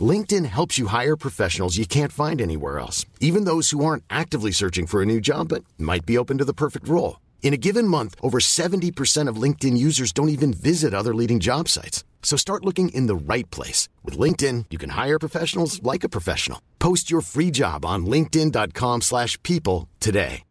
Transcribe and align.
LinkedIn 0.00 0.44
helps 0.44 0.78
you 0.78 0.88
hire 0.88 1.16
professionals 1.16 1.78
you 1.78 1.86
can't 1.86 2.12
find 2.12 2.40
anywhere 2.40 2.78
else, 2.78 3.06
even 3.20 3.44
those 3.44 3.70
who 3.70 3.84
aren't 3.84 4.04
actively 4.10 4.50
searching 4.50 4.86
for 4.86 5.00
a 5.00 5.06
new 5.06 5.20
job 5.20 5.48
but 5.48 5.64
might 5.78 6.04
be 6.04 6.18
open 6.18 6.38
to 6.38 6.44
the 6.44 6.52
perfect 6.52 6.88
role. 6.88 7.20
In 7.42 7.54
a 7.54 7.56
given 7.56 7.86
month, 7.88 8.16
over 8.20 8.38
70% 8.38 9.28
of 9.28 9.40
LinkedIn 9.40 9.78
users 9.78 10.12
don't 10.12 10.28
even 10.28 10.52
visit 10.52 10.92
other 10.92 11.14
leading 11.14 11.40
job 11.40 11.68
sites. 11.68 12.04
So 12.22 12.36
start 12.36 12.64
looking 12.64 12.88
in 12.88 13.06
the 13.06 13.14
right 13.14 13.48
place. 13.50 13.88
With 14.04 14.18
LinkedIn, 14.18 14.66
you 14.70 14.78
can 14.78 14.90
hire 14.90 15.18
professionals 15.18 15.80
like 15.82 16.04
a 16.04 16.08
professional. 16.08 16.60
Post 16.80 17.08
your 17.08 17.22
free 17.22 17.52
job 17.52 17.84
on 17.84 18.04
linkedin.com 18.04 19.02
slash 19.02 19.40
people 19.44 19.88
today. 20.00 20.42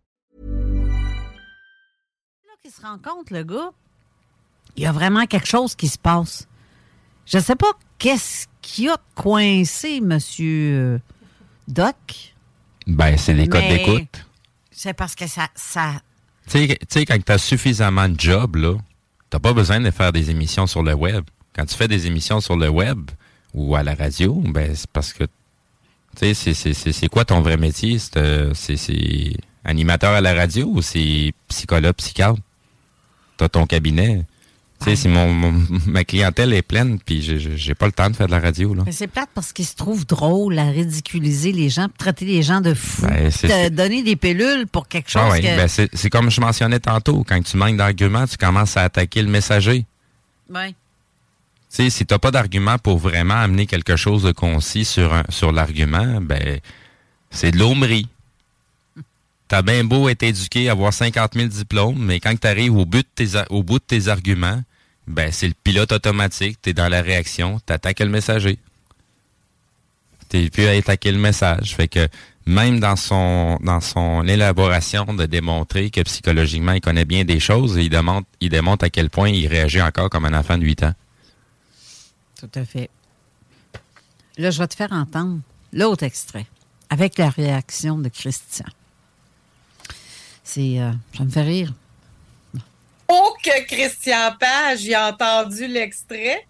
Là 2.47 2.55
qu'il 2.63 2.71
se 2.71 2.81
rend 2.81 2.99
le 3.29 3.43
gars, 3.43 3.71
il 4.75 4.83
y 4.83 4.85
a 4.87 4.93
vraiment 4.93 5.27
quelque 5.27 5.47
chose 5.47 5.75
qui 5.75 5.87
se 5.87 5.97
passe. 5.97 6.47
Je 7.25 7.39
sais 7.39 7.55
pas 7.55 7.73
qu'est-ce 7.97 8.47
qui 8.61 8.87
a 8.89 8.97
coincé 9.15 10.01
Monsieur 10.01 10.99
Doc? 11.67 11.95
Ben, 12.87 13.17
c'est 13.17 13.33
les 13.33 13.47
codes 13.47 13.61
d'écoute. 13.67 14.25
C'est 14.71 14.93
parce 14.93 15.15
que 15.15 15.27
ça... 15.27 15.47
ça 15.55 15.93
Tu 16.49 16.67
sais- 16.89 17.05
quand 17.05 17.17
tu 17.23 17.31
as 17.31 17.37
suffisamment 17.37 18.07
de 18.09 18.19
job, 18.19 18.57
là, 18.57 18.75
t'as 19.29 19.39
pas 19.39 19.53
besoin 19.53 19.79
de 19.79 19.89
faire 19.91 20.11
des 20.11 20.29
émissions 20.29 20.67
sur 20.67 20.83
le 20.83 20.93
web. 20.93 21.23
Quand 21.55 21.65
tu 21.65 21.75
fais 21.75 21.87
des 21.87 22.05
émissions 22.07 22.41
sur 22.41 22.55
le 22.57 22.69
web 22.69 22.99
ou 23.53 23.75
à 23.75 23.83
la 23.83 23.95
radio, 23.95 24.33
ben, 24.45 24.75
c'est 24.75 24.89
parce 24.91 25.13
que, 25.13 25.23
tu 25.23 25.29
sais, 26.17 26.33
c'est- 26.33 26.53
c'est- 26.53 26.73
c'est 26.73 26.91
c'est 26.91 27.07
quoi 27.07 27.25
ton 27.25 27.41
vrai 27.41 27.57
métier? 27.57 27.97
C'est 27.97 28.17
euh, 28.17 28.53
c'est- 28.53 28.77
c'est 28.77 29.33
animateur 29.63 30.11
à 30.11 30.21
la 30.21 30.33
radio 30.33 30.67
ou 30.67 30.81
c'est 30.81 31.33
psychologue, 31.47 31.93
psychiatre? 31.95 32.39
T'as 33.37 33.49
ton 33.49 33.65
cabinet. 33.65 34.25
Tu 34.81 34.89
sais, 34.89 34.95
si 34.97 35.07
mon, 35.07 35.31
mon- 35.33 35.63
ma 35.87 36.03
clientèle 36.03 36.53
est 36.53 36.61
pleine, 36.61 36.99
puis 36.99 37.21
j'ai- 37.21 37.73
pas 37.75 37.85
le 37.85 37.91
temps 37.93 38.09
de 38.09 38.15
faire 38.15 38.27
de 38.27 38.31
la 38.31 38.39
radio, 38.39 38.75
c'est 38.91 39.07
plate 39.07 39.29
parce 39.33 39.53
qu'il 39.53 39.65
se 39.65 39.73
trouve 39.75 40.05
drôle 40.05 40.59
à 40.59 40.65
ridiculiser 40.69 41.51
les 41.53 41.69
gens, 41.69 41.87
traiter 41.97 42.25
les 42.25 42.43
gens 42.43 42.59
de 42.61 42.73
fous, 42.73 43.03
Ben, 43.07 43.31
c'est- 43.31 43.69
de 43.69 43.75
donner 43.75 44.03
des 44.03 44.15
pilules 44.17 44.67
pour 44.67 44.87
quelque 44.87 45.09
chose 45.09 45.21
Ah 45.25 45.29
ouais, 45.31 45.41
que... 45.41 45.47
ben, 45.47 45.67
c'est 45.93 46.09
comme 46.09 46.29
je 46.29 46.41
mentionnais 46.41 46.79
tantôt, 46.79 47.23
quand 47.27 47.41
tu 47.41 47.55
manques 47.57 47.77
d'arguments, 47.77 48.27
tu 48.27 48.37
commences 48.37 48.75
à 48.77 48.83
attaquer 48.83 49.21
le 49.21 49.29
messager. 49.29 49.85
Tu 50.67 50.75
sais, 51.69 51.89
si 51.89 52.05
t'as 52.05 52.19
pas 52.19 52.31
d'argument 52.31 52.77
pour 52.77 52.97
vraiment 52.97 53.33
amener 53.35 53.65
quelque 53.67 53.95
chose 53.95 54.23
de 54.23 54.31
concis 54.33 54.85
sur, 54.85 55.13
un- 55.13 55.23
sur 55.29 55.51
l'argument, 55.51 56.19
ben, 56.21 56.59
c'est 57.31 57.51
de 57.51 57.57
l'hommerie. 57.57 58.07
T'as 59.47 59.61
bien 59.61 59.83
beau 59.83 60.09
être 60.09 60.23
éduqué, 60.23 60.69
avoir 60.69 60.91
50 60.91 61.33
000 61.35 61.47
diplômes, 61.47 61.99
mais 61.99 62.19
quand 62.19 62.35
tu 62.39 62.47
arrives 62.47 62.75
au, 62.75 62.85
bout 62.85 63.03
de 63.03 63.83
tes 63.85 64.07
arguments, 64.07 64.61
ben, 65.07 65.31
c'est 65.31 65.47
le 65.47 65.53
pilote 65.63 65.91
automatique, 65.91 66.59
t'es 66.61 66.73
dans 66.73 66.89
la 66.89 67.01
réaction, 67.01 67.59
t'attaques 67.59 67.99
le 67.99 68.09
messager. 68.09 68.57
T'es 70.29 70.49
plus 70.49 70.65
à 70.65 70.71
attaquer 70.71 71.11
le 71.11 71.19
message. 71.19 71.75
Fait 71.75 71.87
que 71.87 72.07
même 72.47 72.79
dans 72.79 72.95
son 72.95 73.57
dans 73.61 73.81
son 73.81 74.27
élaboration 74.27 75.05
de 75.13 75.25
démontrer 75.27 75.91
que 75.91 76.01
psychologiquement 76.01 76.73
il 76.73 76.81
connaît 76.81 77.05
bien 77.05 77.23
des 77.23 77.39
choses, 77.39 77.75
il 77.77 77.89
démontre, 77.89 78.27
il 78.41 78.49
démontre 78.49 78.85
à 78.85 78.89
quel 78.89 79.11
point 79.11 79.29
il 79.29 79.47
réagit 79.47 79.81
encore 79.81 80.09
comme 80.09 80.25
un 80.25 80.33
enfant 80.33 80.57
de 80.57 80.63
8 80.63 80.83
ans. 80.83 80.93
Tout 82.39 82.49
à 82.55 82.65
fait. 82.65 82.89
Là, 84.37 84.49
je 84.49 84.59
vais 84.59 84.67
te 84.67 84.75
faire 84.75 84.91
entendre 84.91 85.39
l'autre 85.71 86.03
extrait 86.03 86.47
avec 86.89 87.17
la 87.17 87.29
réaction 87.29 87.97
de 87.97 88.09
Christian. 88.09 88.65
C'est... 90.45 90.79
euh, 90.79 90.91
ça 91.17 91.23
me 91.25 91.29
fait 91.29 91.41
rire. 91.41 91.73
Oh, 93.09 93.33
que 93.43 93.65
Christian 93.65 94.31
Page, 94.39 94.85
il 94.85 94.95
a 94.95 95.09
entendu 95.09 95.67
l'extrait. 95.67 96.47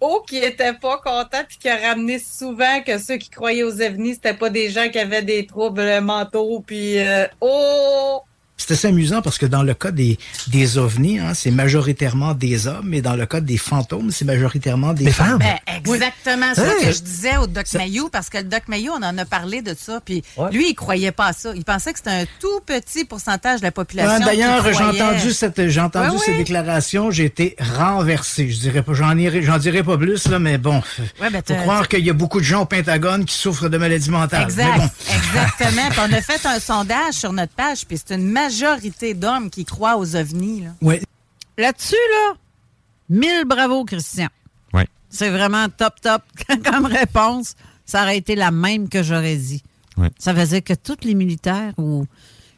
Oh, 0.00 0.22
qui 0.28 0.36
était 0.36 0.74
pas 0.74 0.98
content 0.98 1.42
puis 1.48 1.56
qui 1.56 1.68
a 1.70 1.76
ramené 1.76 2.18
souvent 2.18 2.82
que 2.82 2.98
ceux 2.98 3.16
qui 3.16 3.30
croyaient 3.30 3.62
aux 3.62 3.80
ovnis, 3.80 4.14
c'était 4.14 4.34
pas 4.34 4.50
des 4.50 4.68
gens 4.68 4.90
qui 4.90 4.98
avaient 4.98 5.22
des 5.22 5.46
troubles 5.46 6.00
mentaux 6.02 6.62
puis 6.66 6.98
euh, 6.98 7.26
oh, 7.40 8.20
C'était 8.66 8.74
assez 8.80 8.88
amusant 8.88 9.22
parce 9.22 9.38
que 9.38 9.46
dans 9.46 9.62
le 9.62 9.74
cas 9.74 9.92
des, 9.92 10.18
des 10.48 10.76
ovnis, 10.76 11.20
hein, 11.20 11.34
c'est 11.34 11.52
majoritairement 11.52 12.34
des 12.34 12.66
hommes, 12.66 12.86
mais 12.88 13.00
dans 13.00 13.14
le 13.14 13.24
cas 13.24 13.40
des 13.40 13.58
fantômes, 13.58 14.10
c'est 14.10 14.24
majoritairement 14.24 14.92
des, 14.92 15.08
femmes. 15.12 15.38
Ben, 15.38 15.54
exactement 15.68 16.52
ça 16.52 16.66
Hey! 16.66 16.86
que 16.86 16.90
je 16.92 17.00
disais 17.00 17.36
au 17.36 17.46
Doc 17.46 17.64
Mayou, 17.74 18.08
parce 18.08 18.28
que 18.28 18.38
le 18.38 18.44
Doc 18.44 18.62
Mayou, 18.66 18.90
on 18.92 19.04
en 19.04 19.16
a 19.18 19.24
parlé 19.24 19.62
de 19.62 19.72
ça, 19.78 20.00
puis 20.04 20.24
Ouais. 20.36 20.50
lui, 20.50 20.70
il 20.70 20.74
croyait 20.74 21.12
pas 21.12 21.26
à 21.26 21.32
ça. 21.32 21.52
Il 21.54 21.62
pensait 21.64 21.92
que 21.92 21.98
c'était 22.00 22.10
un 22.10 22.24
tout 22.40 22.58
petit 22.66 23.04
pourcentage 23.04 23.60
de 23.60 23.64
la 23.66 23.70
population. 23.70 24.26
D'ailleurs, 24.26 24.64
j'ai 24.72 24.82
entendu 24.82 25.32
cette, 25.32 25.68
j'ai 25.68 25.80
entendu 25.80 26.16
Ouais, 26.16 26.22
ces 26.24 26.36
déclarations, 26.36 27.12
j'ai 27.12 27.26
été 27.26 27.54
renversé. 27.60 28.50
Je 28.50 28.58
dirais 28.58 28.82
pas, 28.82 28.94
j'en 28.94 29.16
irai- 29.16 29.42
j'en 29.44 29.58
dirai 29.58 29.84
pas 29.84 29.96
plus 29.96 30.26
là, 30.26 30.40
mais 30.40 30.58
bon, 30.58 30.82
Ouais, 31.20 31.30
ben, 31.30 31.40
faut 31.46 31.54
croire 31.54 31.86
qu'il 31.86 32.04
y 32.04 32.10
a 32.10 32.14
beaucoup 32.14 32.40
de 32.40 32.44
gens 32.44 32.62
au 32.62 32.66
Pentagone 32.66 33.24
qui 33.26 33.36
souffrent 33.36 33.68
de 33.68 33.78
maladies 33.78 34.10
mentales. 34.10 34.42
Exact, 34.42 34.72
Mais 34.72 34.78
bon. 34.78 34.90
exactement. 35.14 35.88
Puis 35.90 36.00
on 36.10 36.12
a 36.12 36.20
fait 36.20 36.44
un 36.46 36.58
sondage 36.58 37.14
sur 37.14 37.32
notre 37.32 37.52
page, 37.52 37.86
puis 37.86 37.96
c'est 38.04 38.14
une 38.16 38.26
majorité 38.60 39.14
d'hommes 39.14 39.50
qui 39.50 39.64
croient 39.64 39.96
aux 39.96 40.16
ovnis. 40.16 40.62
là. 40.62 40.70
Ouais. 40.82 41.00
Là-dessus, 41.58 41.94
là, 41.94 42.34
mille 43.08 43.44
bravo, 43.46 43.84
Christian. 43.84 44.28
Oui. 44.72 44.82
C'est 45.08 45.30
vraiment 45.30 45.68
top, 45.68 46.00
top 46.00 46.22
comme 46.64 46.86
réponse. 46.86 47.54
Ça 47.84 48.02
aurait 48.02 48.18
été 48.18 48.34
la 48.34 48.50
même 48.50 48.88
que 48.88 49.02
j'aurais 49.02 49.36
dit. 49.36 49.62
Oui. 49.96 50.08
Ça 50.18 50.34
faisait 50.34 50.60
que 50.62 50.74
tous 50.74 50.98
les 51.04 51.14
militaires 51.14 51.72
ou 51.78 52.04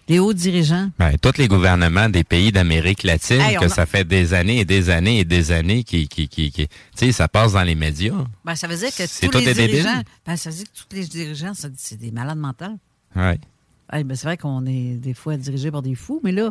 les 0.09 0.19
hauts 0.19 0.33
dirigeants, 0.33 0.91
Ben, 0.99 1.19
tous 1.19 1.37
les 1.37 1.49
gouvernements 1.49 2.09
des 2.09 2.25
pays 2.25 2.51
d'Amérique 2.51 3.03
latine, 3.03 3.41
Hey, 3.43 3.57
que 3.59 3.67
a- 3.67 3.69
ça 3.69 3.85
fait 3.85 4.05
des 4.05 4.33
années 4.33 4.61
et 4.61 4.65
des 4.65 4.89
années 4.89 5.19
et 5.21 5.25
des 5.27 5.53
années 5.53 5.85
qui, 5.85 6.09
qui, 6.09 6.29
qui, 6.29 6.51
qui- 6.51 6.67
tu 6.67 6.75
sais, 6.97 7.13
ça 7.13 7.29
passe 7.29 7.53
dans 7.53 7.63
les 7.63 7.75
médias. 7.75 8.15
ben, 8.43 8.55
ça 8.57 8.67
faisait 8.69 8.91
que 8.91 9.07
C'est 9.07 9.29
tous 9.29 9.39
les 9.39 9.53
dirigeants, 9.53 10.03
ben, 10.27 10.37
ça 10.37 10.51
faisait 10.51 10.65
que 10.65 10.71
tous 10.75 10.97
les 10.97 11.05
dirigeants, 11.05 11.53
c'est 11.77 11.97
des 11.99 12.11
malades 12.11 12.39
mentaux. 12.39 12.79
Ouais. 13.15 13.39
Hey, 13.91 14.05
ben, 14.05 14.15
c'est 14.15 14.27
vrai 14.27 14.37
qu'on 14.37 14.67
est 14.67 14.95
des 14.97 15.15
fois 15.15 15.37
dirigé 15.37 15.71
par 15.71 15.83
des 15.83 15.95
fous, 15.95 16.21
mais 16.23 16.33
là, 16.33 16.51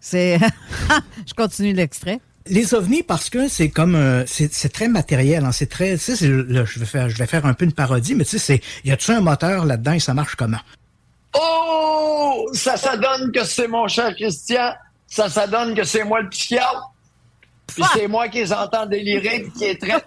c'est. 0.00 0.38
Je 1.26 1.34
continue 1.34 1.72
l'extrait. 1.72 2.20
Les 2.46 2.74
ovnis, 2.74 3.02
parce 3.02 3.30
que 3.30 3.48
c'est 3.48 3.68
comme 3.68 3.94
euh, 3.94 4.24
c'est 4.26 4.52
c'est 4.52 4.70
très 4.70 4.88
matériel, 4.88 5.44
hein, 5.44 5.52
c'est 5.52 5.68
très, 5.68 5.96
tu 5.98 6.16
sais, 6.16 6.26
là, 6.26 6.64
je 6.64 6.80
vais 6.80 6.86
faire, 6.86 7.08
je 7.08 7.18
vais 7.18 7.26
faire 7.26 7.44
un 7.44 7.52
peu 7.52 7.66
une 7.66 7.72
parodie, 7.72 8.14
mais 8.14 8.24
tu 8.24 8.30
sais, 8.30 8.38
c'est, 8.38 8.60
y 8.84 8.90
a-tu 8.90 9.12
un 9.12 9.20
moteur 9.20 9.66
là-dedans 9.66 9.92
et 9.92 10.00
ça 10.00 10.14
marche 10.14 10.36
comment? 10.36 10.58
Oh! 11.38 12.48
Ça, 12.52 12.76
ça 12.76 12.96
donne 12.96 13.30
que 13.30 13.44
c'est 13.44 13.68
mon 13.68 13.86
cher 13.88 14.14
Christian. 14.16 14.72
Ça, 15.06 15.28
ça 15.28 15.46
donne 15.46 15.74
que 15.74 15.84
c'est 15.84 16.02
moi 16.02 16.22
le 16.22 16.28
psychiatre. 16.30 16.92
Puis 17.66 17.84
c'est 17.92 18.08
moi 18.08 18.28
qui 18.28 18.38
les 18.38 18.52
entends 18.52 18.86
délirer 18.86 19.42
puis 19.42 19.52
qui 19.52 19.64
les 19.66 19.78
traite. 19.78 20.06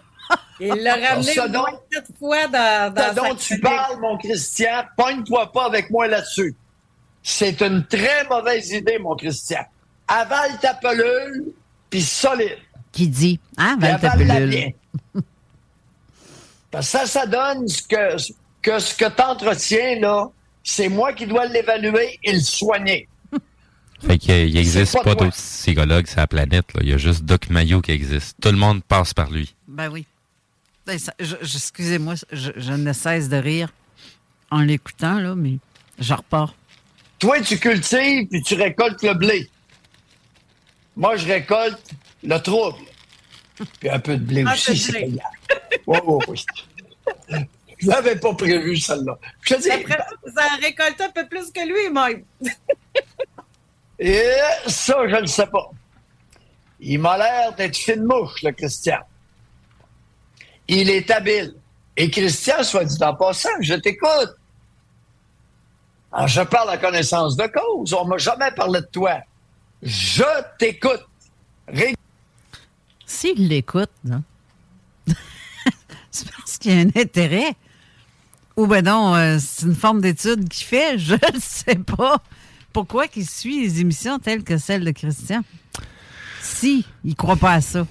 Il 0.60 0.68
l'a 0.76 0.96
ramené 0.96 1.34
sept 1.34 2.06
fois 2.20 2.48
dans, 2.48 2.94
Ça 2.96 3.14
dans 3.14 3.22
sa 3.24 3.30
dont 3.30 3.36
tu 3.36 3.60
parles, 3.60 4.00
mon 4.00 4.18
Christian, 4.18 4.84
pogne-toi 4.98 5.52
pas 5.52 5.66
avec 5.66 5.90
moi 5.90 6.08
là-dessus. 6.08 6.56
C'est 7.22 7.62
une 7.62 7.86
très 7.86 8.26
mauvaise 8.30 8.70
idée, 8.72 9.00
mon 9.00 9.16
Christian. 9.16 9.62
Avale 10.08 10.60
ta 10.62 10.74
pelule, 10.74 11.54
puis 11.90 12.02
solide. 12.02 12.58
Qui 12.92 13.08
dit 13.08 13.40
Hein, 13.58 13.78
Val 13.80 14.00
ta 14.00 14.16
bien. 14.16 14.70
Parce 16.70 16.92
que 16.92 16.98
ça, 17.00 17.06
ça 17.06 17.26
donne 17.26 17.68
ce 17.68 17.82
que, 17.84 18.32
que 18.62 18.80
ce 18.80 18.96
que 18.96 19.06
t'entretiens, 19.10 20.00
là, 20.00 20.30
c'est 20.64 20.90
moi 20.90 21.14
qui 21.14 21.26
dois 21.28 21.46
l'évaluer 21.46 22.20
et 22.24 22.34
le 22.34 22.40
soigner. 22.40 23.08
Fait 24.06 24.18
qu'il 24.18 24.54
n'existe 24.54 24.94
pas 24.94 25.04
pas, 25.04 25.16
d'autres 25.16 25.32
psychologues 25.32 26.08
sur 26.08 26.20
la 26.20 26.28
planète. 26.28 26.66
Là. 26.74 26.82
Il 26.84 26.90
y 26.90 26.94
a 26.94 26.98
juste 26.98 27.24
Doc 27.24 27.50
Mayo 27.50 27.80
qui 27.82 27.92
existe. 27.92 28.36
Tout 28.42 28.50
le 28.50 28.58
monde 28.58 28.84
passe 28.84 29.14
par 29.14 29.30
lui. 29.32 29.56
Ben 29.68 29.90
oui. 29.90 30.06
Ben, 30.06 30.06
ça- 30.06 30.08
je- 30.08 30.08
je- 30.08 30.72
Excusez-moi, 30.88 32.16
je, 32.32 32.52
je 32.56 32.74
ne 32.74 32.94
cesse 32.94 33.30
de 33.30 33.38
rire 33.38 33.70
en 34.52 34.62
l'écoutant, 34.62 35.20
là, 35.20 35.36
mais 35.36 35.58
je 36.00 36.14
repars. 36.14 36.54
Toi, 37.20 37.42
tu 37.42 37.58
cultives 37.58 38.28
puis 38.28 38.42
tu 38.44 38.56
récoltes 38.56 39.02
le 39.02 39.14
blé. 39.14 39.50
Moi, 40.96 41.16
je 41.16 41.26
récolte 41.28 41.92
le 42.22 42.38
trouble. 42.40 42.78
Puis 43.80 43.90
un 43.90 44.00
peu 44.00 44.18
de 44.18 44.24
blé 44.24 44.44
Ah, 44.48 44.54
aussi, 44.54 44.78
c'est 44.78 44.92
payant. 44.94 45.24
Oui, 45.88 45.98
oui, 46.06 46.26
oui. 46.28 46.46
Je 47.78 47.88
l'avais 47.88 48.16
pas 48.18 48.34
prévu, 48.34 48.78
celle-là. 48.78 49.18
Je 49.42 49.56
te 49.56 49.62
dis, 49.62 49.72
Après 49.72 49.98
ça, 49.98 50.32
ça 50.36 50.42
a 50.54 50.56
récolté 50.58 51.04
un 51.04 51.10
peu 51.10 51.28
plus 51.28 51.52
que 51.52 51.66
lui, 51.66 51.90
même. 51.94 52.24
et 54.00 54.22
ça, 54.68 54.98
je 55.08 55.16
ne 55.16 55.26
sais 55.26 55.48
pas. 55.48 55.72
Il 56.80 57.00
m'a 57.00 57.18
l'air 57.18 57.54
d'être 57.56 57.78
fine 57.78 58.04
mouche, 58.04 58.44
le 58.44 58.52
Christian. 58.52 59.00
Il 60.68 60.90
est 60.90 61.10
habile. 61.12 61.56
Et 61.96 62.10
Christian, 62.10 62.64
soit 62.64 62.86
dit 62.86 63.04
en 63.04 63.16
passant, 63.16 63.50
je 63.62 63.76
t'écoute. 63.76 64.36
Je 66.28 66.42
parle 66.42 66.70
à 66.70 66.78
connaissance 66.78 67.36
de 67.36 67.48
cause. 67.48 67.94
On 67.94 68.06
m'a 68.06 68.18
jamais 68.18 68.52
parlé 68.52 68.82
de 68.82 68.86
toi. 68.86 69.20
Je 69.82 70.24
t'écoute. 70.58 71.06
S'il 73.06 73.48
l'écoute, 73.48 73.92
là, 74.04 74.22
c'est 76.12 76.32
parce 76.32 76.58
qu'il 76.58 76.72
y 76.72 76.78
a 76.78 76.82
un 76.82 77.02
intérêt. 77.02 77.56
Ou 78.56 78.68
ben 78.68 78.86
non, 78.86 79.16
euh, 79.16 79.38
c'est 79.40 79.66
une 79.66 79.76
forme 79.76 80.02
d'étude 80.02 80.48
qu'il 80.48 80.66
fait, 80.66 80.98
je 80.98 81.14
ne 81.14 81.40
sais 81.40 81.76
pas. 81.76 82.22
Pourquoi 82.72 83.08
qu'il 83.08 83.28
suit 83.28 83.62
les 83.62 83.82
émissions 83.82 84.20
telles 84.20 84.44
que 84.44 84.58
celle 84.58 84.84
de 84.84 84.92
Christian? 84.92 85.42
Si, 86.42 86.86
il 87.04 87.16
croit 87.16 87.36
pas 87.36 87.54
à 87.54 87.62
ça. 87.62 87.86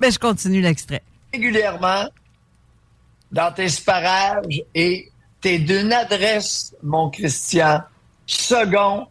Ben, 0.00 0.10
je 0.10 0.18
continue 0.18 0.60
l'extrait. 0.60 1.02
Régulièrement 1.32 2.04
dans 3.30 3.52
tes 3.52 3.68
sparages 3.68 4.62
et 4.74 5.10
t'es 5.40 5.58
d'une 5.58 5.92
adresse, 5.92 6.74
mon 6.82 7.10
Christian, 7.10 7.82
second 8.26 9.08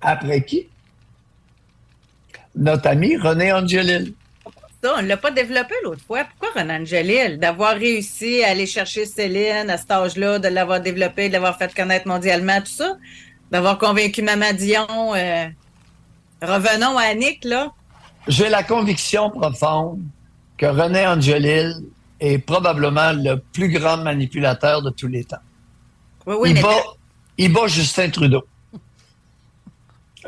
après 0.00 0.44
qui? 0.44 0.68
Notre 2.54 2.88
ami 2.88 3.16
René 3.16 3.52
Angelil. 3.52 4.14
Ça, 4.82 4.94
on 4.98 5.02
ne 5.02 5.06
l'a 5.06 5.16
pas 5.16 5.30
développé 5.30 5.74
l'autre 5.84 6.02
fois. 6.04 6.24
Pourquoi 6.24 6.60
Renan 6.60 6.82
Angelil? 6.82 7.38
D'avoir 7.38 7.74
réussi 7.74 8.42
à 8.42 8.50
aller 8.50 8.66
chercher 8.66 9.06
Céline 9.06 9.70
à 9.70 9.78
cet 9.78 9.90
âge-là, 9.92 10.40
de 10.40 10.48
l'avoir 10.48 10.80
développé, 10.80 11.28
de 11.28 11.34
l'avoir 11.34 11.56
fait 11.56 11.72
connaître 11.72 12.08
mondialement, 12.08 12.58
tout 12.60 12.72
ça. 12.72 12.96
D'avoir 13.50 13.78
convaincu 13.78 14.22
Maman 14.22 14.52
Dion. 14.52 15.14
euh, 15.14 15.46
Revenons 16.42 16.98
à 16.98 17.02
Annick, 17.02 17.44
là. 17.44 17.72
J'ai 18.26 18.48
la 18.48 18.64
conviction 18.64 19.30
profonde 19.30 20.02
que 20.62 20.68
René 20.68 21.04
Angelil 21.08 21.86
est 22.20 22.38
probablement 22.38 23.12
le 23.12 23.34
plus 23.52 23.68
grand 23.68 23.96
manipulateur 23.96 24.80
de 24.80 24.90
tous 24.90 25.08
les 25.08 25.24
temps. 25.24 25.42
Oui, 26.24 26.36
oui, 26.38 26.50
il, 26.50 26.54
mais 26.54 26.62
bat, 26.62 26.82
il 27.36 27.52
bat 27.52 27.66
Justin 27.66 28.10
Trudeau. 28.10 28.44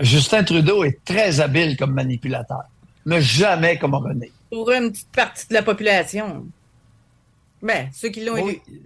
Justin 0.00 0.42
Trudeau 0.42 0.82
est 0.82 1.04
très 1.04 1.38
habile 1.38 1.76
comme 1.76 1.92
manipulateur, 1.92 2.64
mais 3.06 3.22
jamais 3.22 3.78
comme 3.78 3.94
René. 3.94 4.32
pour 4.50 4.72
une 4.72 4.90
petite 4.90 5.12
partie 5.12 5.46
de 5.46 5.54
la 5.54 5.62
population. 5.62 6.46
Ben, 7.62 7.88
ceux 7.92 8.08
qui 8.08 8.24
l'ont 8.24 8.36
élu. 8.36 8.60
Oui, 8.66 8.82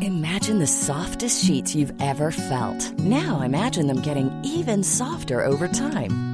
Imagine 0.00 0.58
the 0.58 0.66
softest 0.66 1.44
sheets 1.44 1.74
you've 1.74 1.92
ever 2.00 2.32
felt. 2.32 2.98
Now 2.98 3.42
imagine 3.42 3.86
them 3.86 4.00
getting 4.00 4.30
even 4.42 4.82
softer 4.82 5.44
over 5.44 5.68
time. 5.68 6.33